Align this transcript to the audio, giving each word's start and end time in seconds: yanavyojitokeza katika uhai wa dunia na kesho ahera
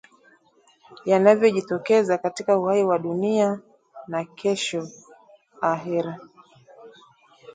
yanavyojitokeza 1.05 2.17
katika 2.17 2.57
uhai 2.59 2.83
wa 2.83 2.99
dunia 2.99 3.59
na 4.07 4.25
kesho 4.25 4.87
ahera 5.61 6.19